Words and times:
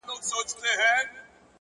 پوه 0.07 0.13
انسان 0.17 0.43
تل 0.47 0.51
د 0.55 0.55
ودې 0.57 0.61
په 0.63 0.73
حال 0.83 1.05
وي, 1.13 1.19